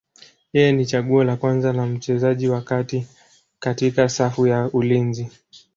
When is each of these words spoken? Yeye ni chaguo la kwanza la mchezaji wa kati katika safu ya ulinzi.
Yeye 0.53 0.71
ni 0.71 0.85
chaguo 0.85 1.23
la 1.23 1.35
kwanza 1.35 1.73
la 1.73 1.85
mchezaji 1.85 2.47
wa 2.49 2.61
kati 2.61 3.07
katika 3.59 4.09
safu 4.09 4.47
ya 4.47 4.69
ulinzi. 4.73 5.29